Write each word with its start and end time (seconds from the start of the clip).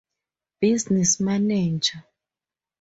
Business 0.59 1.19
manager. 1.19 2.03